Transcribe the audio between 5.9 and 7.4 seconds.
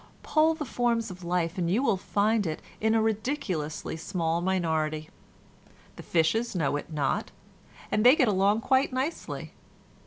The fishes know it not,